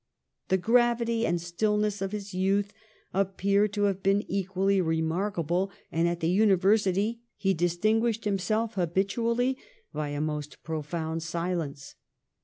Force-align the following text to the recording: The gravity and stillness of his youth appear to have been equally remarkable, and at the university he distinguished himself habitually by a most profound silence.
The 0.47 0.57
gravity 0.57 1.27
and 1.27 1.39
stillness 1.39 2.01
of 2.01 2.11
his 2.11 2.33
youth 2.33 2.73
appear 3.13 3.67
to 3.67 3.83
have 3.83 4.01
been 4.01 4.25
equally 4.27 4.81
remarkable, 4.81 5.69
and 5.91 6.07
at 6.07 6.21
the 6.21 6.27
university 6.31 7.21
he 7.37 7.53
distinguished 7.53 8.25
himself 8.25 8.73
habitually 8.73 9.59
by 9.93 10.09
a 10.09 10.19
most 10.19 10.63
profound 10.63 11.21
silence. 11.21 11.93